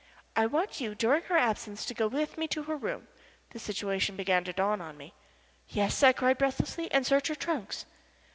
"I 0.35 0.47
want 0.47 0.81
you 0.81 0.95
during 0.95 1.21
her 1.25 1.37
absence 1.37 1.85
to 1.85 1.93
go 1.93 2.07
with 2.07 2.35
me 2.35 2.47
to 2.47 2.63
her 2.63 2.75
room" 2.75 3.07
The 3.51 3.59
situation 3.59 4.15
began 4.15 4.43
to 4.45 4.51
dawn 4.51 4.81
on 4.81 4.97
me. 4.97 5.13
"Yes!" 5.67 6.01
I 6.01 6.11
cried, 6.11 6.39
breathlessly. 6.39 6.91
"And 6.91 7.05
search 7.05 7.27
her 7.27 7.35
trunks?" 7.35 7.85